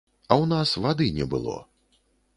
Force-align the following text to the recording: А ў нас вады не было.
А 0.21 0.33
ў 0.41 0.45
нас 0.53 0.71
вады 0.85 1.07
не 1.19 1.29
было. 1.35 1.59